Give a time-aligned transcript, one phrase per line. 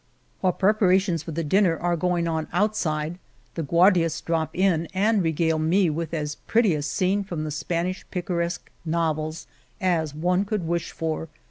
[0.39, 3.19] While preparations for the dinner are going on outside,
[3.53, 8.03] the Guardias drop in and regale me with as pretty a scene from the Spanish
[8.09, 9.45] picaresque novels
[9.79, 11.29] as one could wish for.